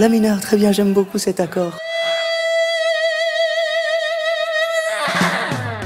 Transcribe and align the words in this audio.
La 0.00 0.08
mineur, 0.08 0.40
très 0.40 0.56
bien, 0.56 0.72
j'aime 0.72 0.94
beaucoup 0.94 1.18
cet 1.18 1.40
accord. 1.40 1.78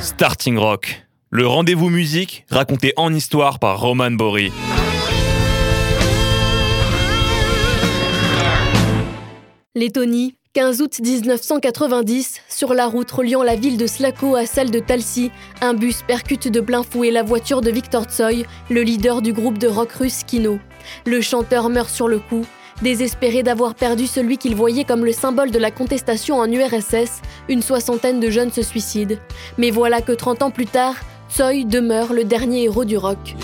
Starting 0.00 0.56
Rock, 0.56 1.04
le 1.30 1.48
rendez-vous 1.48 1.90
musique 1.90 2.46
raconté 2.48 2.92
en 2.96 3.12
histoire 3.12 3.58
par 3.58 3.80
Roman 3.80 4.12
Bory. 4.12 4.52
Lettonie, 9.74 10.36
15 10.52 10.80
août 10.80 11.00
1990, 11.00 12.42
sur 12.48 12.72
la 12.72 12.86
route 12.86 13.10
reliant 13.10 13.42
la 13.42 13.56
ville 13.56 13.76
de 13.76 13.88
Slako 13.88 14.36
à 14.36 14.46
celle 14.46 14.70
de 14.70 14.78
Talsi, 14.78 15.32
un 15.60 15.74
bus 15.74 16.02
percute 16.06 16.46
de 16.46 16.60
plein 16.60 16.84
fouet 16.84 17.10
la 17.10 17.24
voiture 17.24 17.62
de 17.62 17.72
Viktor 17.72 18.04
Tsoy, 18.04 18.46
le 18.70 18.82
leader 18.82 19.22
du 19.22 19.32
groupe 19.32 19.58
de 19.58 19.66
rock 19.66 19.90
russe 19.90 20.22
Kino. 20.24 20.60
Le 21.04 21.20
chanteur 21.20 21.68
meurt 21.68 21.90
sur 21.90 22.06
le 22.06 22.20
coup. 22.20 22.46
Désespéré 22.82 23.42
d'avoir 23.42 23.74
perdu 23.74 24.06
celui 24.06 24.36
qu'il 24.36 24.54
voyait 24.54 24.84
comme 24.84 25.04
le 25.04 25.12
symbole 25.12 25.50
de 25.50 25.58
la 25.58 25.70
contestation 25.70 26.36
en 26.36 26.50
URSS, 26.50 27.22
une 27.48 27.62
soixantaine 27.62 28.20
de 28.20 28.30
jeunes 28.30 28.52
se 28.52 28.62
suicident. 28.62 29.16
Mais 29.58 29.70
voilà 29.70 30.00
que 30.00 30.12
30 30.12 30.42
ans 30.42 30.50
plus 30.50 30.66
tard, 30.66 30.96
Tsoy 31.30 31.64
demeure 31.64 32.12
le 32.12 32.24
dernier 32.24 32.64
héros 32.64 32.84
du 32.84 32.96
rock. 32.96 33.34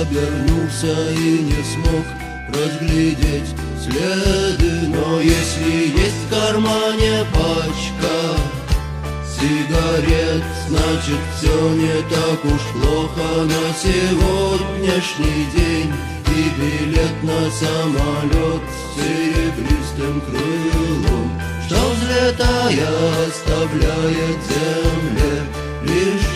Обернулся 0.00 1.10
и 1.12 1.38
не 1.42 1.62
смог 1.64 2.06
разглядеть 2.48 3.54
следы. 3.82 4.88
Но 4.88 5.20
если 5.20 5.98
есть 5.98 6.22
в 6.26 6.30
кармане 6.30 7.24
пачка 7.32 8.40
сигарет 9.38 10.44
Значит 10.68 11.20
все 11.38 11.68
не 11.74 12.02
так 12.10 12.44
уж 12.44 12.60
плохо 12.74 13.44
на 13.44 13.72
сегодняшний 13.72 15.46
день. 15.54 15.92
И 16.26 16.50
билет 16.60 17.22
на 17.22 17.50
самолет 17.50 18.62
с 18.68 19.00
серебристым 19.00 20.20
крылом. 20.22 21.40
Что 21.66 21.76
взлетая 21.90 22.88
оставляет 23.28 24.38
земле 24.48 25.44
лишь 25.82 26.35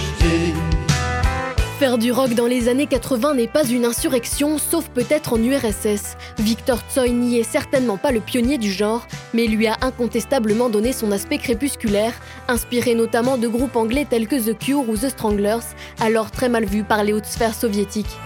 Faire 1.80 1.96
du 1.96 2.12
rock 2.12 2.34
dans 2.34 2.46
les 2.46 2.68
années 2.68 2.86
80 2.86 3.36
n'est 3.36 3.48
pas 3.48 3.66
une 3.66 3.86
insurrection, 3.86 4.58
sauf 4.58 4.90
peut-être 4.90 5.32
en 5.32 5.42
URSS. 5.42 6.18
Victor 6.38 6.80
Tsoi 6.86 7.08
n'y 7.08 7.38
est 7.38 7.42
certainement 7.42 7.96
pas 7.96 8.12
le 8.12 8.20
pionnier 8.20 8.58
du 8.58 8.70
genre, 8.70 9.06
mais 9.32 9.46
lui 9.46 9.66
a 9.66 9.78
incontestablement 9.80 10.68
donné 10.68 10.92
son 10.92 11.10
aspect 11.10 11.38
crépusculaire, 11.38 12.12
inspiré 12.48 12.94
notamment 12.94 13.38
de 13.38 13.48
groupes 13.48 13.76
anglais 13.76 14.06
tels 14.06 14.28
que 14.28 14.36
The 14.36 14.58
Cure 14.58 14.86
ou 14.90 14.94
The 14.94 15.08
Stranglers, 15.08 15.64
alors 16.00 16.30
très 16.30 16.50
mal 16.50 16.66
vus 16.66 16.84
par 16.84 17.02
les 17.02 17.14
hautes 17.14 17.24
sphères 17.24 17.54
soviétiques. 17.54 18.18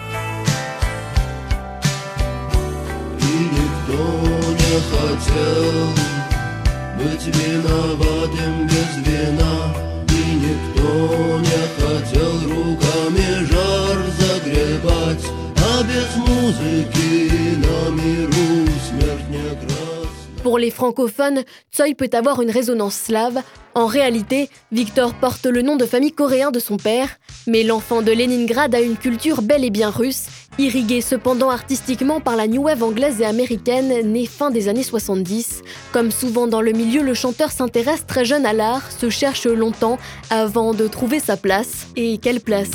Pour 20.43 20.59
les 20.59 20.71
francophones, 20.71 21.43
Tsoi 21.73 21.95
peut 21.97 22.11
avoir 22.13 22.43
une 22.43 22.51
résonance 22.51 22.95
slave. 22.95 23.41
En 23.75 23.87
réalité, 23.87 24.51
Victor 24.73 25.15
porte 25.15 25.47
le 25.47 25.63
nom 25.63 25.77
de 25.77 25.87
famille 25.87 26.13
coréen 26.13 26.51
de 26.51 26.59
son 26.59 26.77
père, 26.77 27.09
mais 27.47 27.63
l'enfant 27.63 28.03
de 28.03 28.13
Leningrad 28.13 28.75
a 28.75 28.81
une 28.81 28.97
culture 28.97 29.41
bel 29.41 29.65
et 29.65 29.71
bien 29.71 29.91
russe, 29.91 30.27
irriguée 30.59 31.01
cependant 31.01 31.51
artistiquement 31.51 32.21
par 32.21 32.37
la 32.37 32.47
new 32.47 32.63
wave 32.63 32.83
anglaise 32.83 33.21
et 33.21 33.25
américaine 33.25 34.13
née 34.13 34.27
fin 34.27 34.51
des 34.51 34.69
années 34.69 34.83
70. 34.83 35.63
Comme 35.93 36.11
souvent 36.11 36.47
dans 36.47 36.61
le 36.61 36.73
milieu, 36.73 37.03
le 37.03 37.15
chanteur 37.15 37.51
s'intéresse 37.51 38.07
très 38.07 38.25
jeune 38.25 38.47
à 38.47 38.53
l'art, 38.53 38.91
se 38.91 39.11
cherche 39.11 39.47
longtemps 39.47 39.99
avant 40.31 40.75
de 40.75 40.87
trouver 40.87 41.21
sa 41.21 41.37
place. 41.37 41.87
Et 41.97 42.19
quelle 42.19 42.41
place? 42.41 42.71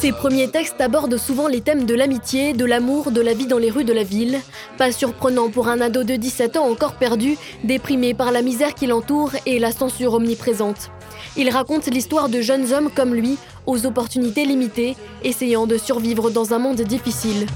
Ses 0.00 0.12
premiers 0.12 0.46
textes 0.46 0.80
abordent 0.80 1.16
souvent 1.16 1.48
les 1.48 1.60
thèmes 1.60 1.84
de 1.84 1.94
l'amitié, 1.94 2.52
de 2.52 2.64
l'amour, 2.64 3.10
de 3.10 3.20
la 3.20 3.34
vie 3.34 3.48
dans 3.48 3.58
les 3.58 3.68
rues 3.68 3.82
de 3.82 3.92
la 3.92 4.04
ville. 4.04 4.38
Pas 4.76 4.92
surprenant 4.92 5.50
pour 5.50 5.66
un 5.66 5.80
ado 5.80 6.04
de 6.04 6.14
17 6.14 6.56
ans 6.56 6.70
encore 6.70 6.94
perdu, 6.94 7.36
déprimé 7.64 8.14
par 8.14 8.30
la 8.30 8.42
misère 8.42 8.74
qui 8.74 8.86
l'entoure 8.86 9.32
et 9.44 9.58
la 9.58 9.72
censure 9.72 10.14
omniprésente. 10.14 10.92
Il 11.36 11.50
raconte 11.50 11.86
l'histoire 11.86 12.28
de 12.28 12.40
jeunes 12.40 12.72
hommes 12.72 12.90
comme 12.94 13.12
lui, 13.12 13.38
aux 13.66 13.86
opportunités 13.86 14.44
limitées, 14.44 14.96
essayant 15.24 15.66
de 15.66 15.76
survivre 15.76 16.30
dans 16.30 16.54
un 16.54 16.60
monde 16.60 16.80
difficile. 16.82 17.46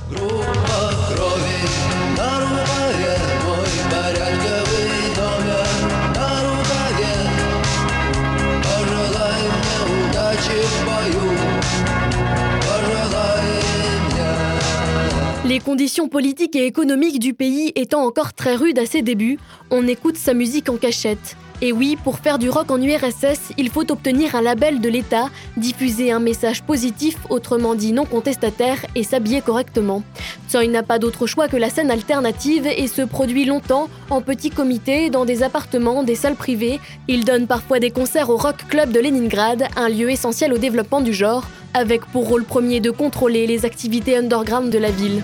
Les 15.52 15.60
conditions 15.60 16.08
politiques 16.08 16.56
et 16.56 16.64
économiques 16.64 17.18
du 17.18 17.34
pays 17.34 17.72
étant 17.74 18.06
encore 18.06 18.32
très 18.32 18.54
rudes 18.54 18.78
à 18.78 18.86
ses 18.86 19.02
débuts, 19.02 19.38
on 19.70 19.86
écoute 19.86 20.16
sa 20.16 20.32
musique 20.32 20.70
en 20.70 20.78
cachette. 20.78 21.36
Et 21.60 21.72
oui, 21.72 21.98
pour 22.02 22.20
faire 22.20 22.38
du 22.38 22.48
rock 22.48 22.70
en 22.70 22.80
URSS, 22.80 23.52
il 23.58 23.68
faut 23.68 23.92
obtenir 23.92 24.34
un 24.34 24.40
label 24.40 24.80
de 24.80 24.88
l'État, 24.88 25.28
diffuser 25.58 26.10
un 26.10 26.20
message 26.20 26.62
positif, 26.62 27.18
autrement 27.28 27.74
dit 27.74 27.92
non 27.92 28.06
contestataire, 28.06 28.78
et 28.94 29.02
s'habiller 29.02 29.42
correctement. 29.42 30.02
Tsoi 30.48 30.68
n'a 30.68 30.82
pas 30.82 30.98
d'autre 30.98 31.26
choix 31.26 31.48
que 31.48 31.58
la 31.58 31.68
scène 31.68 31.90
alternative 31.90 32.66
et 32.66 32.86
se 32.86 33.02
produit 33.02 33.44
longtemps 33.44 33.90
en 34.08 34.22
petit 34.22 34.48
comité, 34.48 35.10
dans 35.10 35.26
des 35.26 35.42
appartements, 35.42 36.02
des 36.02 36.14
salles 36.14 36.34
privées. 36.34 36.80
Il 37.08 37.26
donne 37.26 37.46
parfois 37.46 37.78
des 37.78 37.90
concerts 37.90 38.30
au 38.30 38.38
Rock 38.38 38.66
Club 38.70 38.90
de 38.90 39.00
Leningrad, 39.00 39.68
un 39.76 39.90
lieu 39.90 40.10
essentiel 40.10 40.54
au 40.54 40.58
développement 40.58 41.02
du 41.02 41.12
genre, 41.12 41.44
avec 41.74 42.06
pour 42.06 42.28
rôle 42.28 42.44
premier 42.44 42.80
de 42.80 42.90
contrôler 42.90 43.46
les 43.46 43.64
activités 43.64 44.16
underground 44.16 44.70
de 44.70 44.78
la 44.78 44.90
ville. 44.90 45.22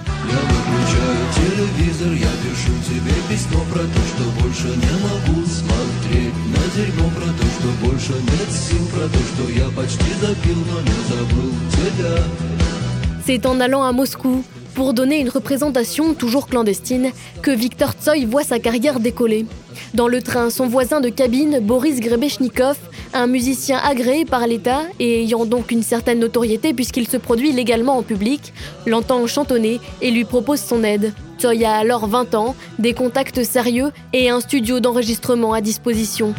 C'est 13.25 13.47
en 13.47 13.61
allant 13.61 13.83
à 13.83 13.93
Moscou, 13.93 14.43
pour 14.75 14.95
donner 14.95 15.21
une 15.21 15.29
représentation 15.29 16.15
toujours 16.15 16.47
clandestine, 16.47 17.11
que 17.43 17.51
Victor 17.51 17.93
Tsoi 17.93 18.25
voit 18.27 18.45
sa 18.45 18.59
carrière 18.59 19.01
décoller. 19.01 19.45
Dans 19.95 20.09
le 20.09 20.23
train, 20.23 20.51
son 20.51 20.67
voisin 20.67 21.01
de 21.01 21.09
cabine, 21.09 21.59
Boris 21.61 22.01
Grebeshnikov, 22.01 22.77
un 23.15 23.27
musicien 23.27 23.79
agréé 23.79 24.25
par 24.25 24.47
l'État 24.47 24.83
et 24.99 25.23
ayant 25.23 25.47
donc 25.47 25.71
une 25.71 25.83
certaine 25.83 26.19
notoriété 26.19 26.73
puisqu'il 26.75 27.09
se 27.09 27.17
produit 27.17 27.53
légalement 27.53 27.97
en 27.97 28.03
public, 28.03 28.53
l'entend 28.87 29.27
chantonner 29.27 29.81
et 30.01 30.11
lui 30.11 30.25
propose 30.25 30.61
son 30.61 30.85
aide. 30.85 31.13
Tsoi 31.39 31.65
a 31.65 31.77
alors 31.77 32.07
20 32.07 32.35
ans, 32.35 32.57
des 32.79 32.95
contacts 32.95 33.45
sérieux 33.45 33.93
et 34.13 34.31
un 34.31 34.41
studio 34.41 34.81
d'enregistrement 34.81 35.53
à 35.53 35.61
disposition. 35.61 36.35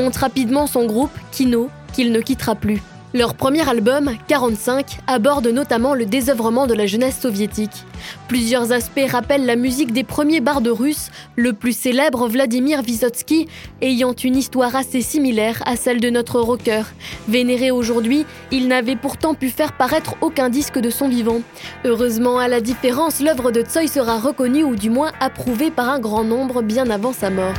Monte 0.00 0.16
rapidement 0.16 0.66
son 0.66 0.86
groupe, 0.86 1.10
Kino, 1.30 1.68
qu'il 1.92 2.10
ne 2.10 2.20
quittera 2.20 2.54
plus. 2.54 2.80
Leur 3.12 3.34
premier 3.34 3.68
album, 3.68 4.12
45, 4.28 4.98
aborde 5.08 5.48
notamment 5.48 5.94
le 5.94 6.06
désœuvrement 6.06 6.68
de 6.68 6.74
la 6.74 6.86
jeunesse 6.86 7.18
soviétique. 7.20 7.84
Plusieurs 8.28 8.70
aspects 8.70 9.10
rappellent 9.10 9.46
la 9.46 9.56
musique 9.56 9.92
des 9.92 10.04
premiers 10.04 10.40
bardes 10.40 10.68
russes, 10.68 11.10
le 11.34 11.52
plus 11.52 11.76
célèbre 11.76 12.28
Vladimir 12.28 12.82
Vysotsky, 12.82 13.48
ayant 13.82 14.12
une 14.12 14.36
histoire 14.36 14.76
assez 14.76 15.02
similaire 15.02 15.60
à 15.66 15.74
celle 15.74 16.00
de 16.00 16.08
notre 16.08 16.40
rocker. 16.40 16.84
Vénéré 17.28 17.72
aujourd'hui, 17.72 18.24
il 18.52 18.68
n'avait 18.68 18.96
pourtant 18.96 19.34
pu 19.34 19.48
faire 19.50 19.72
paraître 19.72 20.14
aucun 20.20 20.48
disque 20.48 20.78
de 20.78 20.88
son 20.88 21.08
vivant. 21.08 21.40
Heureusement, 21.84 22.38
à 22.38 22.46
la 22.46 22.60
différence, 22.60 23.20
l'œuvre 23.20 23.50
de 23.50 23.62
Tsoi 23.62 23.88
sera 23.88 24.18
reconnue 24.18 24.62
ou 24.62 24.76
du 24.76 24.88
moins 24.88 25.10
approuvée 25.18 25.72
par 25.72 25.90
un 25.90 25.98
grand 25.98 26.24
nombre 26.24 26.62
bien 26.62 26.88
avant 26.90 27.12
sa 27.12 27.28
mort. 27.28 27.54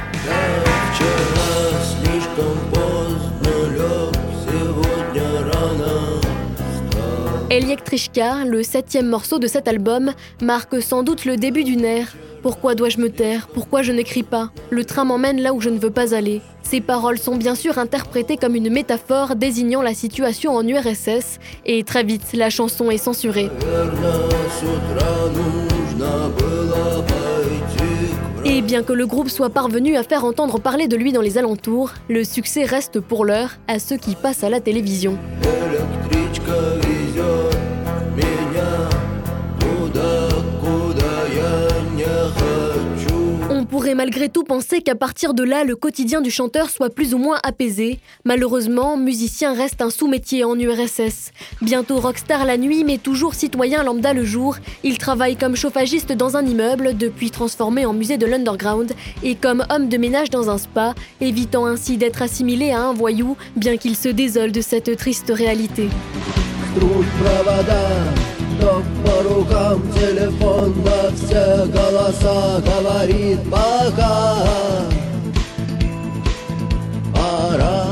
Elektrichka, 7.49 8.45
le 8.45 8.63
septième 8.63 9.07
morceau 9.07 9.37
de 9.37 9.45
cet 9.45 9.67
album, 9.67 10.13
marque 10.41 10.81
sans 10.81 11.03
doute 11.03 11.25
le 11.25 11.35
début 11.35 11.65
d'une 11.65 11.83
ère. 11.83 12.07
Pourquoi 12.41 12.75
dois-je 12.75 12.97
me 12.97 13.09
taire? 13.09 13.49
Pourquoi 13.53 13.81
je 13.81 13.91
n'écris 13.91 14.23
pas? 14.23 14.51
Le 14.69 14.85
train 14.85 15.03
m'emmène 15.03 15.41
là 15.41 15.53
où 15.53 15.59
je 15.59 15.69
ne 15.69 15.77
veux 15.77 15.91
pas 15.91 16.15
aller. 16.15 16.41
Ces 16.63 16.79
paroles 16.79 17.17
sont 17.19 17.35
bien 17.35 17.53
sûr 17.53 17.77
interprétées 17.77 18.37
comme 18.37 18.55
une 18.55 18.69
métaphore 18.69 19.35
désignant 19.35 19.81
la 19.81 19.93
situation 19.93 20.55
en 20.55 20.65
URSS, 20.65 21.39
et 21.65 21.83
très 21.83 22.03
vite, 22.05 22.23
la 22.33 22.49
chanson 22.49 22.89
est 22.89 22.97
censurée. 22.97 23.49
Et 28.53 28.61
bien 28.61 28.83
que 28.83 28.91
le 28.91 29.07
groupe 29.07 29.29
soit 29.29 29.49
parvenu 29.49 29.95
à 29.95 30.03
faire 30.03 30.25
entendre 30.25 30.59
parler 30.59 30.89
de 30.89 30.97
lui 30.97 31.13
dans 31.13 31.21
les 31.21 31.37
alentours, 31.37 31.93
le 32.09 32.25
succès 32.25 32.65
reste 32.65 32.99
pour 32.99 33.23
l'heure 33.23 33.51
à 33.69 33.79
ceux 33.79 33.95
qui 33.95 34.13
passent 34.13 34.43
à 34.43 34.49
la 34.49 34.59
télévision. 34.59 35.17
Malgré 43.95 44.29
tout 44.29 44.43
penser 44.43 44.81
qu'à 44.81 44.95
partir 44.95 45.33
de 45.33 45.43
là, 45.43 45.63
le 45.63 45.75
quotidien 45.75 46.21
du 46.21 46.31
chanteur 46.31 46.69
soit 46.69 46.89
plus 46.89 47.13
ou 47.13 47.17
moins 47.17 47.39
apaisé. 47.43 47.99
Malheureusement, 48.25 48.97
musicien 48.97 49.53
reste 49.53 49.81
un 49.81 49.89
sous-métier 49.89 50.43
en 50.43 50.57
URSS. 50.57 51.31
Bientôt 51.61 51.99
rockstar 51.99 52.45
la 52.45 52.57
nuit, 52.57 52.83
mais 52.83 52.97
toujours 52.97 53.33
citoyen 53.33 53.83
lambda 53.83 54.13
le 54.13 54.23
jour, 54.23 54.57
il 54.83 54.97
travaille 54.97 55.35
comme 55.35 55.55
chauffagiste 55.55 56.11
dans 56.11 56.37
un 56.37 56.45
immeuble, 56.45 56.97
depuis 56.97 57.31
transformé 57.31 57.85
en 57.85 57.93
musée 57.93 58.17
de 58.17 58.25
l'underground, 58.25 58.93
et 59.23 59.35
comme 59.35 59.65
homme 59.69 59.89
de 59.89 59.97
ménage 59.97 60.29
dans 60.29 60.49
un 60.49 60.57
spa, 60.57 60.93
évitant 61.19 61.65
ainsi 61.65 61.97
d'être 61.97 62.21
assimilé 62.21 62.71
à 62.71 62.81
un 62.81 62.93
voyou, 62.93 63.37
bien 63.55 63.77
qu'il 63.77 63.95
se 63.95 64.09
désole 64.09 64.51
de 64.51 64.61
cette 64.61 64.95
triste 64.97 65.31
réalité. 65.33 65.89
Рукам, 69.41 69.81
телефон 69.93 70.71
во 70.83 71.09
все 71.15 71.65
голоса 71.65 72.61
Говорит 72.63 73.39
пока 73.49 74.37
Пора 77.11 77.90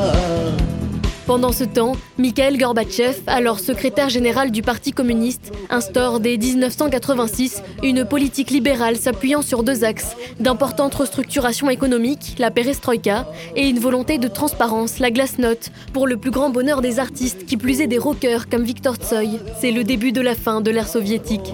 Pendant 1.29 1.51
ce 1.51 1.63
temps, 1.63 1.91
Mikhail 2.17 2.57
Gorbatchev, 2.57 3.19
alors 3.27 3.59
secrétaire 3.59 4.09
général 4.09 4.49
du 4.49 4.63
Parti 4.63 4.93
communiste, 4.93 5.51
instaure 5.69 6.19
dès 6.19 6.37
1986 6.37 7.61
une 7.83 8.03
politique 8.03 8.49
libérale 8.49 8.95
s'appuyant 8.95 9.43
sur 9.43 9.61
deux 9.61 9.83
axes 9.83 10.15
d'importantes 10.39 10.95
restructurations 10.95 11.69
économiques, 11.69 12.35
la 12.39 12.49
perestroïka, 12.49 13.27
et 13.55 13.69
une 13.69 13.77
volonté 13.77 14.17
de 14.17 14.27
transparence, 14.27 14.97
la 14.97 15.11
glasnost, 15.11 15.71
pour 15.93 16.07
le 16.07 16.17
plus 16.17 16.31
grand 16.31 16.49
bonheur 16.49 16.81
des 16.81 16.97
artistes, 16.97 17.45
qui 17.45 17.57
plus 17.57 17.81
est 17.81 17.87
des 17.87 17.99
rockers 17.99 18.49
comme 18.49 18.63
Viktor 18.63 18.95
Tsoi. 18.95 19.37
C'est 19.61 19.71
le 19.71 19.83
début 19.83 20.11
de 20.11 20.21
la 20.21 20.33
fin 20.33 20.61
de 20.61 20.71
l'ère 20.71 20.87
soviétique. 20.87 21.53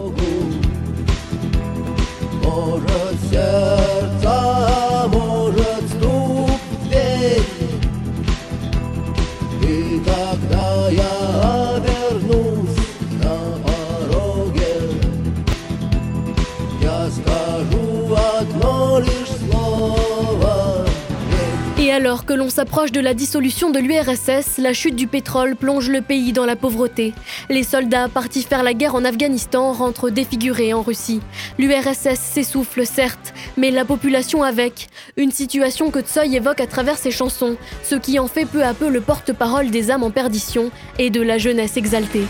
Alors 21.95 22.25
que 22.25 22.33
l'on 22.33 22.49
s'approche 22.49 22.91
de 22.91 22.99
la 22.99 23.13
dissolution 23.13 23.71
de 23.71 23.79
l'URSS, 23.79 24.57
la 24.57 24.73
chute 24.73 24.97
du 24.97 25.07
pétrole 25.07 25.55
plonge 25.55 25.89
le 25.89 26.01
pays 26.01 26.33
dans 26.33 26.45
la 26.45 26.57
pauvreté. 26.57 27.13
Les 27.49 27.63
soldats 27.63 28.09
partis 28.09 28.43
faire 28.43 28.63
la 28.63 28.73
guerre 28.73 28.95
en 28.95 29.05
Afghanistan 29.05 29.71
rentrent 29.71 30.09
défigurés 30.09 30.73
en 30.73 30.81
Russie. 30.81 31.21
L'URSS 31.57 32.19
s'essouffle 32.19 32.85
certes, 32.85 33.33
mais 33.57 33.71
la 33.71 33.85
population 33.85 34.43
avec. 34.43 34.89
Une 35.17 35.31
situation 35.31 35.91
que 35.91 35.99
Tsoy 36.01 36.35
évoque 36.35 36.61
à 36.61 36.67
travers 36.67 36.97
ses 36.97 37.11
chansons, 37.11 37.57
ce 37.83 37.95
qui 37.95 38.19
en 38.19 38.27
fait 38.27 38.45
peu 38.45 38.63
à 38.63 38.73
peu 38.73 38.89
le 38.89 39.01
porte-parole 39.01 39.69
des 39.69 39.91
âmes 39.91 40.03
en 40.03 40.11
perdition 40.11 40.71
et 40.99 41.09
de 41.09 41.21
la 41.21 41.37
jeunesse 41.37 41.77
exaltée. 41.77 42.25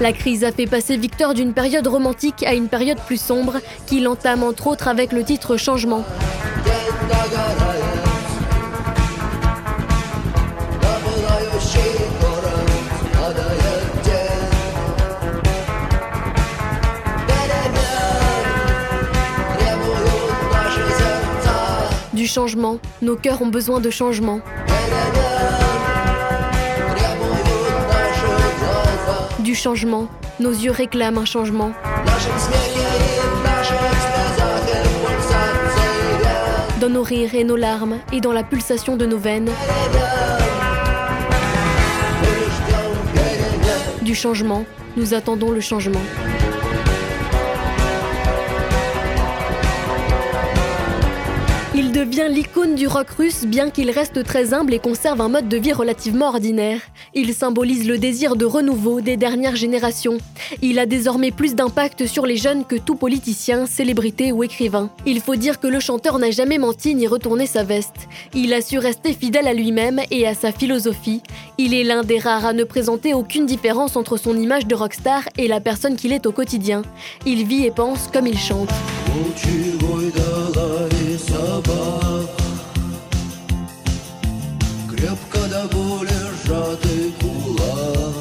La 0.00 0.12
crise 0.12 0.44
a 0.44 0.52
fait 0.52 0.66
passer 0.66 0.98
Victor 0.98 1.32
d'une 1.32 1.54
période 1.54 1.86
romantique 1.86 2.42
à 2.46 2.52
une 2.52 2.68
période 2.68 2.98
plus 3.06 3.18
sombre, 3.18 3.54
qu'il 3.86 4.06
entame 4.06 4.42
entre 4.42 4.66
autres 4.66 4.86
avec 4.86 5.12
le 5.12 5.24
titre 5.24 5.56
Changement. 5.56 6.04
Nos 23.02 23.16
cœurs 23.16 23.42
ont 23.42 23.48
besoin 23.48 23.80
de 23.80 23.90
changement. 23.90 24.40
du 29.44 29.54
changement. 29.54 30.08
Nos 30.40 30.50
yeux 30.50 30.72
réclament 30.72 31.18
un 31.18 31.24
changement. 31.24 31.72
Dans 36.80 36.88
nos 36.88 37.02
rires 37.02 37.34
et 37.34 37.44
nos 37.44 37.56
larmes 37.56 37.98
et 38.12 38.20
dans 38.20 38.32
la 38.32 38.42
pulsation 38.42 38.96
de 38.96 39.06
nos 39.06 39.18
veines. 39.18 39.50
Du 44.02 44.14
changement, 44.14 44.64
nous 44.96 45.14
attendons 45.14 45.50
le 45.50 45.60
changement. 45.60 46.02
Devient 51.94 52.26
l'icône 52.28 52.74
du 52.74 52.88
rock 52.88 53.10
russe 53.10 53.44
bien 53.46 53.70
qu'il 53.70 53.88
reste 53.88 54.24
très 54.24 54.52
humble 54.52 54.74
et 54.74 54.80
conserve 54.80 55.20
un 55.20 55.28
mode 55.28 55.48
de 55.48 55.56
vie 55.56 55.72
relativement 55.72 56.26
ordinaire. 56.26 56.80
Il 57.14 57.32
symbolise 57.32 57.86
le 57.86 57.98
désir 57.98 58.34
de 58.34 58.44
renouveau 58.44 59.00
des 59.00 59.16
dernières 59.16 59.54
générations. 59.54 60.18
Il 60.60 60.80
a 60.80 60.86
désormais 60.86 61.30
plus 61.30 61.54
d'impact 61.54 62.06
sur 62.06 62.26
les 62.26 62.36
jeunes 62.36 62.64
que 62.64 62.74
tout 62.74 62.96
politicien, 62.96 63.66
célébrité 63.66 64.32
ou 64.32 64.42
écrivain. 64.42 64.90
Il 65.06 65.20
faut 65.20 65.36
dire 65.36 65.60
que 65.60 65.68
le 65.68 65.78
chanteur 65.78 66.18
n'a 66.18 66.32
jamais 66.32 66.58
menti 66.58 66.96
ni 66.96 67.06
retourné 67.06 67.46
sa 67.46 67.62
veste. 67.62 68.08
Il 68.34 68.52
a 68.54 68.60
su 68.60 68.78
rester 68.78 69.12
fidèle 69.12 69.46
à 69.46 69.54
lui-même 69.54 70.00
et 70.10 70.26
à 70.26 70.34
sa 70.34 70.50
philosophie. 70.50 71.22
Il 71.58 71.74
est 71.74 71.84
l'un 71.84 72.02
des 72.02 72.18
rares 72.18 72.44
à 72.44 72.52
ne 72.52 72.64
présenter 72.64 73.14
aucune 73.14 73.46
différence 73.46 73.94
entre 73.94 74.16
son 74.16 74.36
image 74.36 74.66
de 74.66 74.74
rockstar 74.74 75.22
et 75.38 75.46
la 75.46 75.60
personne 75.60 75.94
qu'il 75.94 76.12
est 76.12 76.26
au 76.26 76.32
quotidien. 76.32 76.82
Il 77.24 77.46
vit 77.46 77.64
et 77.64 77.70
pense 77.70 78.08
comme 78.12 78.26
il 78.26 78.36
chante. 78.36 78.70
Собак. 81.18 82.30
Крепко 84.90 85.38
до 85.48 85.68
боли 85.74 86.18
сжатый 86.44 87.12
кулак. 87.20 88.14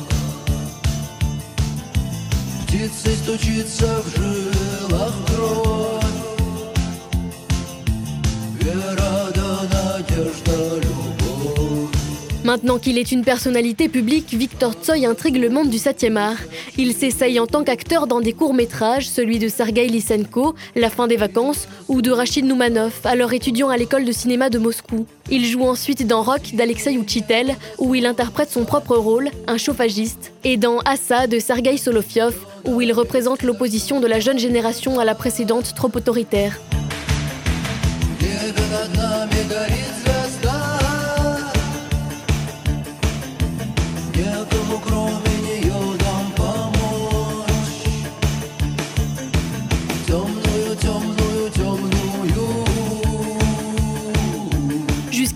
Птицей 2.67 3.15
стучится 3.15 4.01
в 4.03 4.17
жилах 4.17 4.52
Maintenant 12.53 12.77
qu'il 12.77 12.99
est 12.99 13.11
une 13.11 13.23
personnalité 13.23 13.89
publique, 13.89 14.31
Victor 14.35 14.73
Tsoi 14.73 15.07
intrigue 15.07 15.37
le 15.37 15.49
monde 15.49 15.71
du 15.71 15.77
7e 15.77 16.17
art. 16.17 16.37
Il 16.77 16.93
s'essaye 16.93 17.39
en 17.39 17.47
tant 17.47 17.63
qu'acteur 17.63 18.05
dans 18.05 18.21
des 18.21 18.33
courts-métrages, 18.33 19.09
celui 19.09 19.39
de 19.39 19.47
Sergei 19.47 19.87
Lysenko, 19.87 20.53
La 20.75 20.91
fin 20.91 21.07
des 21.07 21.15
vacances, 21.15 21.67
ou 21.87 22.03
de 22.03 22.11
Rachid 22.11 22.45
Noumanov, 22.45 22.93
alors 23.05 23.33
étudiant 23.33 23.69
à 23.69 23.77
l'école 23.77 24.05
de 24.05 24.11
cinéma 24.11 24.51
de 24.51 24.59
Moscou. 24.59 25.07
Il 25.31 25.47
joue 25.47 25.63
ensuite 25.63 26.05
dans 26.05 26.21
Rock 26.21 26.51
d'Alexei 26.53 26.93
Uchitel, 26.93 27.55
où 27.79 27.95
il 27.95 28.05
interprète 28.05 28.51
son 28.51 28.65
propre 28.65 28.97
rôle, 28.97 29.31
un 29.47 29.57
chauffagiste, 29.57 30.31
et 30.43 30.55
dans 30.55 30.77
Assa 30.81 31.25
de 31.25 31.39
Sergei 31.39 31.77
Solofiov, 31.77 32.35
où 32.65 32.81
il 32.81 32.93
représente 32.93 33.41
l'opposition 33.41 33.99
de 33.99 34.05
la 34.05 34.19
jeune 34.19 34.37
génération 34.37 34.99
à 34.99 35.05
la 35.05 35.15
précédente 35.15 35.73
trop 35.73 35.89
autoritaire. 35.95 36.59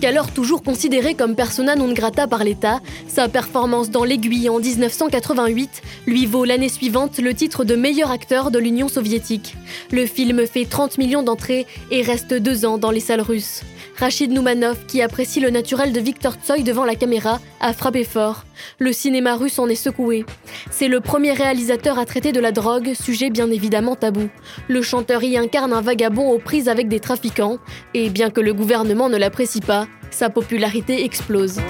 Jusqu'alors 0.08 0.32
toujours 0.32 0.62
considéré 0.62 1.12
comme 1.12 1.34
persona 1.34 1.76
non 1.76 1.92
grata 1.92 2.26
par 2.26 2.42
l'État, 2.42 2.80
sa 3.08 3.28
performance 3.28 3.90
dans 3.90 4.04
L'Aiguille 4.04 4.48
en 4.48 4.58
1988 4.58 5.82
lui 6.06 6.24
vaut 6.24 6.46
l'année 6.46 6.70
suivante 6.70 7.18
le 7.18 7.34
titre 7.34 7.62
de 7.62 7.74
meilleur 7.74 8.10
acteur 8.10 8.50
de 8.50 8.58
l'Union 8.58 8.88
soviétique. 8.88 9.54
Le 9.92 10.06
film 10.06 10.46
fait 10.46 10.64
30 10.64 10.96
millions 10.96 11.22
d'entrées 11.22 11.66
et 11.90 12.00
reste 12.00 12.32
deux 12.32 12.64
ans 12.64 12.78
dans 12.78 12.90
les 12.90 13.00
salles 13.00 13.20
russes. 13.20 13.60
Rachid 13.98 14.32
Noumanov, 14.32 14.86
qui 14.86 15.02
apprécie 15.02 15.40
le 15.40 15.50
naturel 15.50 15.92
de 15.92 16.00
Victor 16.00 16.34
Tsoy 16.34 16.62
devant 16.62 16.84
la 16.84 16.94
caméra, 16.94 17.40
a 17.60 17.72
frappé 17.74 18.04
fort. 18.04 18.44
Le 18.78 18.92
cinéma 18.92 19.34
russe 19.34 19.58
en 19.58 19.68
est 19.68 19.74
secoué. 19.74 20.24
C'est 20.70 20.88
le 20.88 21.00
premier 21.00 21.32
réalisateur 21.32 21.98
à 21.98 22.06
traiter 22.06 22.32
de 22.32 22.40
la 22.40 22.52
drogue, 22.52 22.94
sujet 22.94 23.28
bien 23.28 23.50
évidemment 23.50 23.96
tabou. 23.96 24.28
Le 24.68 24.82
chanteur 24.82 25.22
y 25.24 25.36
incarne 25.36 25.72
un 25.72 25.80
vagabond 25.80 26.30
aux 26.30 26.38
prises 26.38 26.68
avec 26.68 26.88
des 26.88 27.00
trafiquants, 27.00 27.58
et 27.92 28.08
bien 28.08 28.30
que 28.30 28.40
le 28.40 28.54
gouvernement 28.54 29.08
ne 29.08 29.16
l'apprécie 29.16 29.60
pas, 29.60 29.88
Sa 30.10 30.30
popularité 30.30 31.04
explose. 31.04 31.60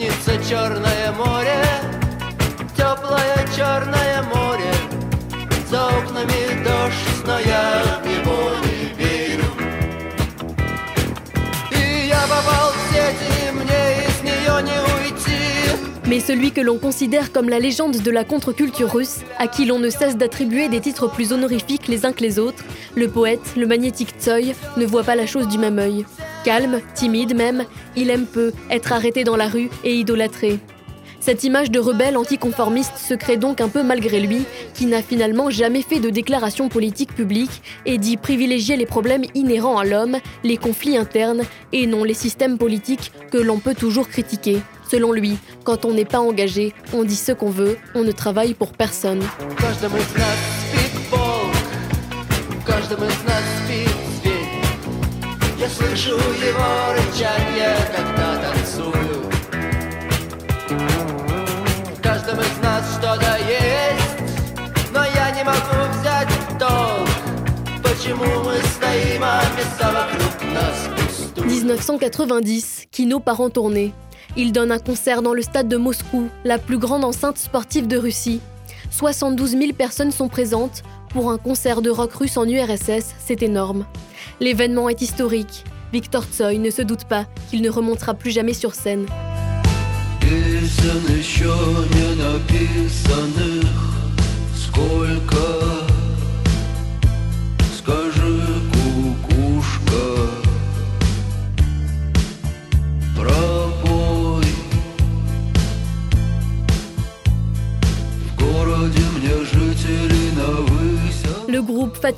снится 0.00 0.32
черное 0.48 1.12
море, 1.12 1.62
теплое 2.76 3.46
черное 3.56 4.22
море, 4.22 4.72
за 5.68 5.88
окнами 5.88 6.64
дождь, 6.64 7.26
но 7.26 7.38
я 7.40 7.99
Mais 16.10 16.18
celui 16.18 16.50
que 16.50 16.60
l'on 16.60 16.76
considère 16.76 17.30
comme 17.30 17.48
la 17.48 17.60
légende 17.60 18.02
de 18.02 18.10
la 18.10 18.24
contre-culture 18.24 18.92
russe, 18.92 19.18
à 19.38 19.46
qui 19.46 19.64
l'on 19.64 19.78
ne 19.78 19.90
cesse 19.90 20.16
d'attribuer 20.16 20.68
des 20.68 20.80
titres 20.80 21.08
plus 21.08 21.32
honorifiques 21.32 21.86
les 21.86 22.04
uns 22.04 22.10
que 22.12 22.24
les 22.24 22.40
autres, 22.40 22.64
le 22.96 23.08
poète, 23.08 23.54
le 23.56 23.64
magnétique 23.64 24.16
Tsoy, 24.18 24.56
ne 24.76 24.86
voit 24.86 25.04
pas 25.04 25.14
la 25.14 25.28
chose 25.28 25.46
du 25.46 25.56
même 25.56 25.78
œil. 25.78 26.04
Calme, 26.44 26.80
timide 26.96 27.36
même, 27.36 27.64
il 27.94 28.10
aime 28.10 28.26
peu 28.26 28.52
être 28.70 28.92
arrêté 28.92 29.22
dans 29.22 29.36
la 29.36 29.46
rue 29.46 29.70
et 29.84 29.94
idolâtré. 29.94 30.58
Cette 31.20 31.44
image 31.44 31.70
de 31.70 31.78
rebelle 31.78 32.16
anticonformiste 32.16 32.96
se 32.96 33.14
crée 33.14 33.36
donc 33.36 33.60
un 33.60 33.68
peu 33.68 33.84
malgré 33.84 34.18
lui, 34.18 34.42
qui 34.74 34.86
n'a 34.86 35.02
finalement 35.02 35.48
jamais 35.48 35.82
fait 35.82 36.00
de 36.00 36.10
déclaration 36.10 36.68
politique 36.68 37.14
publique 37.14 37.62
et 37.86 37.98
dit 37.98 38.16
privilégier 38.16 38.76
les 38.76 38.86
problèmes 38.86 39.26
inhérents 39.36 39.78
à 39.78 39.84
l'homme, 39.84 40.16
les 40.42 40.56
conflits 40.56 40.96
internes, 40.96 41.42
et 41.72 41.86
non 41.86 42.02
les 42.02 42.14
systèmes 42.14 42.58
politiques 42.58 43.12
que 43.30 43.38
l'on 43.38 43.60
peut 43.60 43.76
toujours 43.76 44.08
critiquer. 44.08 44.58
Selon 44.89 45.11
lui, 45.13 45.37
quand 45.63 45.83
on 45.85 45.93
n'est 45.93 46.05
pas 46.05 46.19
engagé, 46.19 46.73
on 46.93 47.03
dit 47.03 47.15
ce 47.15 47.31
qu'on 47.31 47.49
veut, 47.49 47.77
on 47.95 48.03
ne 48.03 48.11
travaille 48.11 48.53
pour 48.53 48.71
personne. 48.73 49.21
В 49.49 49.55
каждом 49.55 49.95
из 49.97 50.13
нас 50.15 50.37
спит 50.61 50.91
волк, 51.09 51.55
в 52.49 52.65
каждом 52.65 53.03
из 53.03 53.23
нас 53.23 53.43
спит 53.63 53.89
зверь. 54.21 54.63
Я 55.57 55.67
слышу 55.69 56.15
его 56.15 56.93
рычанье, 56.93 57.75
когда 57.95 58.37
танцую. 58.37 59.23
В 61.97 62.01
каждом 62.01 62.39
из 62.39 62.57
нас 62.61 62.97
что-то 62.97 63.37
есть, 63.47 64.35
но 64.93 65.03
я 65.03 65.31
не 65.31 65.43
могу 65.43 65.99
взять 65.99 66.29
в 66.29 66.57
толк. 66.59 67.09
Почему 67.81 68.43
мы 68.43 68.57
стоим, 68.75 69.23
а 69.23 69.41
места 69.57 69.91
вокруг 69.91 70.53
нас 70.53 70.89
пустуют? 70.95 71.47
1990, 71.47 72.87
Kino 72.91 73.19
part 73.19 73.39
en 73.41 73.49
tournée. 73.49 73.93
Il 74.36 74.52
donne 74.52 74.70
un 74.70 74.78
concert 74.78 75.22
dans 75.22 75.34
le 75.34 75.42
stade 75.42 75.68
de 75.68 75.76
Moscou, 75.76 76.28
la 76.44 76.58
plus 76.58 76.78
grande 76.78 77.04
enceinte 77.04 77.38
sportive 77.38 77.86
de 77.86 77.96
Russie. 77.96 78.40
72 78.90 79.50
000 79.50 79.72
personnes 79.72 80.12
sont 80.12 80.28
présentes. 80.28 80.82
Pour 81.08 81.30
un 81.30 81.38
concert 81.38 81.82
de 81.82 81.90
rock 81.90 82.12
russe 82.12 82.36
en 82.36 82.48
URSS, 82.48 83.14
c'est 83.18 83.42
énorme. 83.42 83.84
L'événement 84.38 84.88
est 84.88 85.02
historique. 85.02 85.64
Victor 85.92 86.24
Tsoy 86.24 86.58
ne 86.58 86.70
se 86.70 86.82
doute 86.82 87.04
pas 87.04 87.26
qu'il 87.50 87.62
ne 87.62 87.70
remontera 87.70 88.14
plus 88.14 88.30
jamais 88.30 88.54
sur 88.54 88.74
scène. 88.74 89.06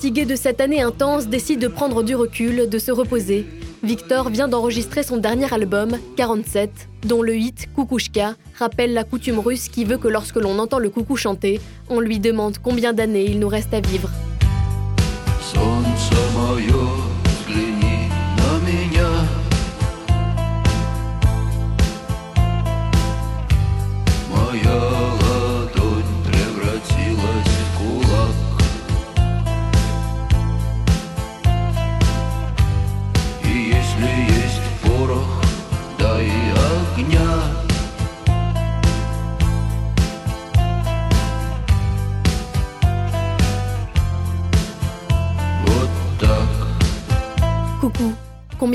Fatigué 0.03 0.25
de 0.25 0.35
cette 0.35 0.61
année 0.61 0.81
intense, 0.81 1.29
décide 1.29 1.61
de 1.61 1.69
prendre 1.69 2.03
du 2.03 2.17
recul, 2.17 2.69
de 2.69 2.79
se 2.81 2.91
reposer. 2.91 3.47
Victor 3.85 4.31
vient 4.31 4.49
d'enregistrer 4.49 5.05
son 5.05 5.17
dernier 5.17 5.55
album, 5.55 5.97
47, 6.17 6.89
dont 7.07 7.23
le 7.23 7.37
hit 7.37 7.69
Kukushka 7.77 8.35
rappelle 8.59 8.95
la 8.95 9.05
coutume 9.05 9.39
russe 9.39 9.69
qui 9.69 9.85
veut 9.85 9.99
que 9.99 10.09
lorsque 10.09 10.35
l'on 10.35 10.59
entend 10.59 10.81
le 10.81 10.91
coucou 10.91 11.15
chanter, 11.15 11.61
on 11.89 12.01
lui 12.01 12.19
demande 12.19 12.59
combien 12.59 12.93
d'années 12.93 13.27
il 13.27 13.39
nous 13.39 13.47
reste 13.47 13.75
à 13.75 13.81
vivre. 13.81 14.11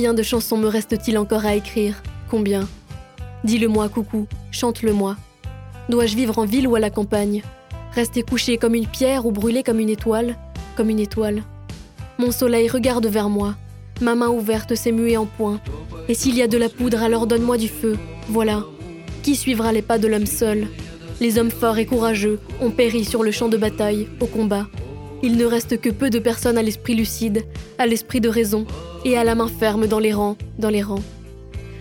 Combien 0.08 0.20
de 0.20 0.24
chansons 0.24 0.56
me 0.56 0.70
reste-t-il 0.70 1.18
encore 1.18 1.46
à 1.46 1.56
écrire? 1.56 2.02
Combien? 2.32 2.66
Dis-le-moi, 3.44 3.90
coucou, 3.90 4.26
chante-le-moi. 4.52 5.18
Dois-je 5.90 6.16
vivre 6.16 6.40
en 6.40 6.46
ville 6.46 6.66
ou 6.66 6.76
à 6.76 6.80
la 6.80 6.90
campagne? 6.90 7.44
Rester 7.92 8.22
couché 8.22 8.58
comme 8.58 8.74
une 8.74 8.88
pierre 8.88 9.26
ou 9.26 9.32
brûler 9.32 9.64
comme 9.64 9.82
une 9.82 9.90
étoile? 9.90 10.38
Comme 10.78 10.90
une 10.90 11.02
étoile. 11.02 11.44
Mon 12.20 12.32
soleil 12.32 12.70
regarde 12.70 13.06
vers 13.06 13.28
moi. 13.28 13.56
Ma 14.00 14.16
main 14.16 14.30
ouverte 14.30 14.76
s'est 14.76 14.94
muée 14.94 15.18
en 15.18 15.26
point. 15.26 15.60
Et 16.08 16.14
s'il 16.14 16.38
y 16.38 16.42
a 16.42 16.48
de 16.48 16.58
la 16.58 16.70
poudre, 16.70 17.04
alors 17.04 17.28
donne-moi 17.28 17.58
du 17.58 17.68
feu. 17.68 17.98
Voilà. 18.30 18.64
Qui 19.24 19.36
suivra 19.36 19.74
les 19.74 19.82
pas 19.82 19.98
de 19.98 20.08
l'homme 20.08 20.26
seul? 20.26 20.70
Les 21.20 21.38
hommes 21.38 21.52
forts 21.52 21.80
et 21.80 21.86
courageux 21.86 22.40
ont 22.62 22.72
péri 22.72 23.04
sur 23.04 23.24
le 23.24 23.32
champ 23.32 23.50
de 23.50 23.58
bataille, 23.58 24.08
au 24.22 24.26
combat. 24.26 24.68
Il 25.22 25.36
ne 25.36 25.44
reste 25.46 25.82
que 25.82 25.90
peu 25.90 26.10
de 26.10 26.20
personnes 26.20 26.58
à 26.58 26.64
l'esprit 26.64 26.96
lucide, 26.96 27.44
à 27.78 27.86
l'esprit 27.88 28.22
de 28.22 28.30
raison, 28.30 28.66
et 29.08 29.18
à 29.18 29.24
la 29.24 29.36
main 29.36 29.48
ferme 29.48 29.88
dans 29.88 30.00
les 30.00 30.12
rangs, 30.12 30.36
dans 30.60 30.70
les 30.70 30.82
rangs. 30.82 31.04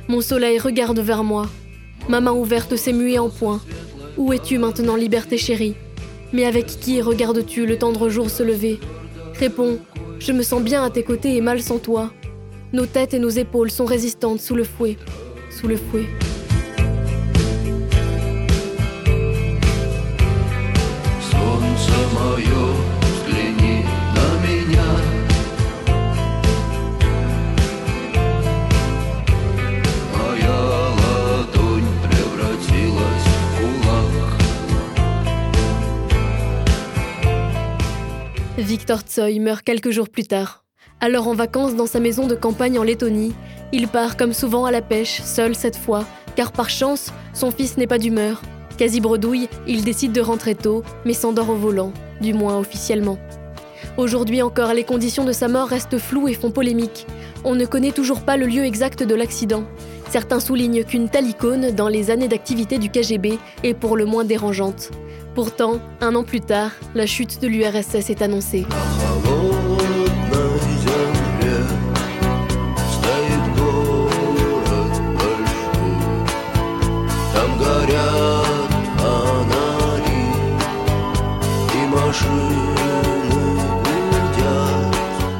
Mon 0.06 0.20
soleil 0.20 0.60
regarde 0.60 1.00
vers 1.00 1.24
moi. 1.24 1.46
Ma 2.08 2.20
main 2.20 2.32
ouverte 2.32 2.76
s'est 2.76 2.92
muée 2.92 3.18
en 3.18 3.28
poing. 3.28 3.60
Où 4.16 4.32
es-tu 4.32 4.58
maintenant, 4.58 4.94
liberté 4.94 5.36
chérie? 5.36 5.74
Mais 6.32 6.44
avec 6.44 6.66
qui 6.66 7.02
regardes-tu 7.02 7.66
le 7.66 7.78
tendre 7.78 8.08
jour 8.08 8.30
se 8.30 8.44
lever? 8.44 8.78
Réponds, 9.40 9.78
je 10.20 10.30
me 10.30 10.44
sens 10.44 10.62
bien 10.62 10.84
à 10.84 10.90
tes 10.90 11.02
côtés 11.02 11.36
et 11.36 11.40
mal 11.40 11.60
sans 11.60 11.78
toi. 11.78 12.12
Nos 12.72 12.86
têtes 12.86 13.14
et 13.14 13.18
nos 13.18 13.28
épaules 13.28 13.72
sont 13.72 13.86
résistantes 13.86 14.40
sous 14.40 14.54
le 14.54 14.64
fouet, 14.64 14.96
sous 15.50 15.66
le 15.66 15.76
fouet. 15.76 16.06
Victor 38.58 39.00
Tsoy 39.00 39.38
meurt 39.38 39.62
quelques 39.62 39.90
jours 39.90 40.08
plus 40.08 40.24
tard. 40.24 40.64
Alors 41.00 41.28
en 41.28 41.34
vacances 41.34 41.76
dans 41.76 41.84
sa 41.84 42.00
maison 42.00 42.26
de 42.26 42.34
campagne 42.34 42.78
en 42.78 42.84
Lettonie, 42.84 43.34
il 43.70 43.86
part 43.86 44.16
comme 44.16 44.32
souvent 44.32 44.64
à 44.64 44.70
la 44.70 44.80
pêche, 44.80 45.20
seul 45.20 45.54
cette 45.54 45.76
fois, 45.76 46.06
car 46.36 46.52
par 46.52 46.70
chance, 46.70 47.12
son 47.34 47.50
fils 47.50 47.76
n'est 47.76 47.86
pas 47.86 47.98
d'humeur. 47.98 48.40
Quasi 48.78 49.00
bredouille, 49.00 49.50
il 49.66 49.84
décide 49.84 50.12
de 50.12 50.22
rentrer 50.22 50.54
tôt, 50.54 50.82
mais 51.04 51.12
s'endort 51.12 51.50
au 51.50 51.54
volant, 51.54 51.92
du 52.22 52.32
moins 52.32 52.56
officiellement. 52.58 53.18
Aujourd'hui 53.98 54.40
encore, 54.40 54.72
les 54.72 54.84
conditions 54.84 55.24
de 55.24 55.32
sa 55.32 55.48
mort 55.48 55.68
restent 55.68 55.98
floues 55.98 56.28
et 56.28 56.34
font 56.34 56.50
polémique. 56.50 57.06
On 57.44 57.54
ne 57.54 57.66
connaît 57.66 57.92
toujours 57.92 58.22
pas 58.22 58.38
le 58.38 58.46
lieu 58.46 58.64
exact 58.64 59.02
de 59.02 59.14
l'accident. 59.14 59.64
Certains 60.08 60.40
soulignent 60.40 60.84
qu'une 60.84 61.10
telle 61.10 61.26
icône, 61.26 61.72
dans 61.72 61.88
les 61.88 62.10
années 62.10 62.28
d'activité 62.28 62.78
du 62.78 62.88
KGB, 62.88 63.38
est 63.64 63.74
pour 63.74 63.98
le 63.98 64.06
moins 64.06 64.24
dérangeante. 64.24 64.92
Pourtant, 65.36 65.80
un 66.00 66.14
an 66.14 66.24
plus 66.24 66.40
tard, 66.40 66.70
la 66.94 67.04
chute 67.04 67.42
de 67.42 67.46
l'URSS 67.46 68.08
est 68.08 68.22
annoncée. 68.22 68.64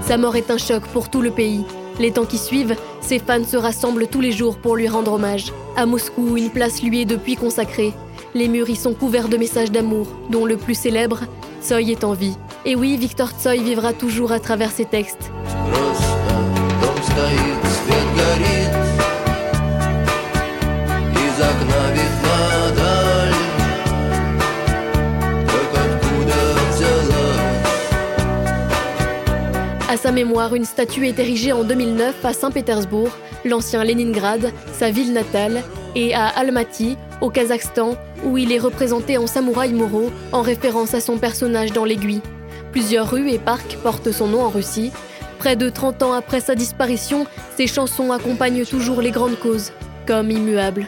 Sa 0.02 0.18
mort 0.18 0.36
est 0.36 0.50
un 0.50 0.58
choc 0.58 0.82
pour 0.92 1.08
tout 1.08 1.22
le 1.22 1.30
pays. 1.30 1.64
Les 1.98 2.10
temps 2.10 2.26
qui 2.26 2.36
suivent, 2.36 2.76
ses 3.00 3.18
fans 3.18 3.42
se 3.44 3.56
rassemblent 3.56 4.08
tous 4.08 4.20
les 4.20 4.32
jours 4.32 4.58
pour 4.58 4.76
lui 4.76 4.88
rendre 4.88 5.14
hommage. 5.14 5.54
À 5.74 5.86
Moscou, 5.86 6.36
une 6.36 6.50
place 6.50 6.82
lui 6.82 7.00
est 7.00 7.06
depuis 7.06 7.36
consacrée 7.36 7.94
les 8.36 8.48
murs 8.48 8.68
y 8.68 8.76
sont 8.76 8.92
couverts 8.92 9.30
de 9.30 9.38
messages 9.38 9.72
d'amour, 9.72 10.08
dont 10.28 10.44
le 10.44 10.58
plus 10.58 10.74
célèbre, 10.74 11.20
Tsoi 11.62 11.80
est 11.80 12.04
en 12.04 12.12
vie. 12.12 12.36
Et 12.66 12.76
oui, 12.76 12.98
Victor 12.98 13.30
Tsoï 13.30 13.62
vivra 13.62 13.94
toujours 13.94 14.30
à 14.30 14.38
travers 14.38 14.70
ses 14.70 14.84
textes. 14.84 15.30
À 29.88 29.96
sa 29.96 30.12
mémoire, 30.12 30.54
une 30.54 30.66
statue 30.66 31.06
est 31.06 31.18
érigée 31.18 31.52
en 31.52 31.64
2009 31.64 32.22
à 32.22 32.34
Saint-Pétersbourg, 32.34 33.08
l'ancien 33.46 33.82
Leningrad, 33.82 34.52
sa 34.74 34.90
ville 34.90 35.14
natale, 35.14 35.62
et 35.94 36.14
à 36.14 36.26
Almaty, 36.26 36.98
au 37.20 37.30
Kazakhstan, 37.30 37.96
où 38.24 38.38
il 38.38 38.52
est 38.52 38.58
représenté 38.58 39.16
en 39.18 39.26
samouraï 39.26 39.72
Moro 39.72 40.10
en 40.32 40.42
référence 40.42 40.94
à 40.94 41.00
son 41.00 41.18
personnage 41.18 41.72
dans 41.72 41.84
l'aiguille. 41.84 42.22
Plusieurs 42.72 43.10
rues 43.10 43.30
et 43.30 43.38
parcs 43.38 43.78
portent 43.82 44.12
son 44.12 44.28
nom 44.28 44.42
en 44.42 44.50
Russie. 44.50 44.92
Près 45.38 45.56
de 45.56 45.68
30 45.68 46.02
ans 46.02 46.12
après 46.12 46.40
sa 46.40 46.54
disparition, 46.54 47.26
ses 47.56 47.66
chansons 47.66 48.12
accompagnent 48.12 48.64
toujours 48.64 49.00
les 49.00 49.10
grandes 49.10 49.38
causes, 49.38 49.72
comme 50.06 50.30
Immuable. 50.30 50.86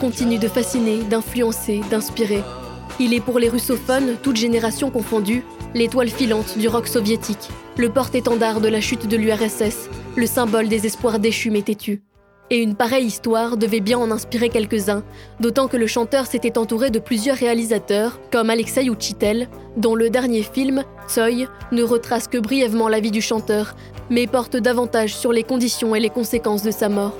Continue 0.00 0.38
de 0.38 0.48
fasciner, 0.48 1.04
d'influencer, 1.04 1.80
d'inspirer. 1.92 2.42
Il 2.98 3.14
est 3.14 3.20
pour 3.20 3.38
les 3.38 3.48
russophones, 3.48 4.16
toutes 4.20 4.36
générations 4.36 4.90
confondues, 4.90 5.44
l'étoile 5.74 6.08
filante 6.08 6.58
du 6.58 6.66
rock 6.66 6.88
soviétique, 6.88 7.48
le 7.76 7.88
porte-étendard 7.88 8.60
de 8.60 8.66
la 8.66 8.80
chute 8.80 9.06
de 9.06 9.16
l'URSS, 9.16 9.88
le 10.16 10.26
symbole 10.26 10.66
des 10.66 10.86
espoirs 10.86 11.20
déchus 11.20 11.52
mais 11.52 11.62
têtus. 11.62 12.02
Et 12.50 12.58
une 12.58 12.74
pareille 12.74 13.06
histoire 13.06 13.56
devait 13.56 13.78
bien 13.78 13.96
en 13.98 14.10
inspirer 14.10 14.48
quelques-uns, 14.48 15.04
d'autant 15.38 15.68
que 15.68 15.76
le 15.76 15.86
chanteur 15.86 16.26
s'était 16.26 16.58
entouré 16.58 16.90
de 16.90 16.98
plusieurs 16.98 17.36
réalisateurs, 17.36 18.18
comme 18.32 18.50
Alexei 18.50 18.90
Ouchitel, 18.90 19.48
dont 19.76 19.94
le 19.94 20.10
dernier 20.10 20.42
film, 20.42 20.82
Tsoy, 21.06 21.46
ne 21.70 21.84
retrace 21.84 22.26
que 22.26 22.38
brièvement 22.38 22.88
la 22.88 22.98
vie 22.98 23.12
du 23.12 23.22
chanteur, 23.22 23.76
mais 24.10 24.26
porte 24.26 24.56
davantage 24.56 25.14
sur 25.14 25.32
les 25.32 25.44
conditions 25.44 25.94
et 25.94 26.00
les 26.00 26.10
conséquences 26.10 26.64
de 26.64 26.72
sa 26.72 26.88
mort. 26.88 27.14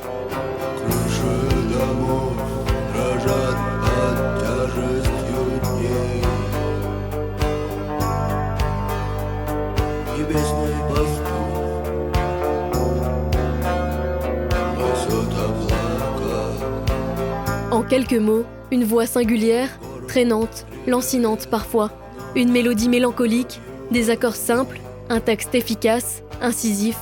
Quelques 17.90 18.12
mots, 18.12 18.44
une 18.70 18.85
voix 18.85 19.05
singulière, 19.05 19.68
traînante, 20.07 20.64
lancinante 20.87 21.48
parfois, 21.48 21.90
une 22.37 22.53
mélodie 22.53 22.88
mélancolique, 22.88 23.61
des 23.90 24.11
accords 24.11 24.37
simples, 24.37 24.81
un 25.09 25.18
texte 25.18 25.57
efficace, 25.57 26.22
incisif, 26.40 26.96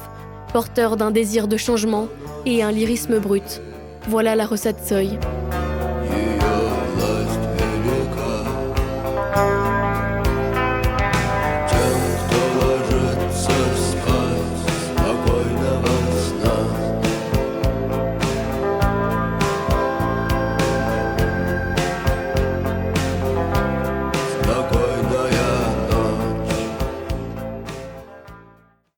porteur 0.55 0.97
d'un 0.97 1.11
désir 1.11 1.47
de 1.47 1.59
changement 1.59 2.09
et 2.47 2.63
un 2.63 2.73
lyrisme 2.73 3.19
brut. 3.19 3.61
Voilà 4.09 4.35
la 4.35 4.47
recette 4.47 4.83
Soy. 4.83 5.11